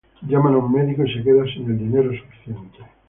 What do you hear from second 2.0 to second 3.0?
suficiente.